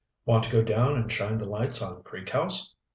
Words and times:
"Want 0.25 0.45
to 0.45 0.49
go 0.49 0.63
down 0.63 0.95
and 0.99 1.11
shine 1.11 1.37
the 1.37 1.45
lights 1.45 1.79
on 1.79 2.01
Creek 2.01 2.29
House?" 2.29 2.73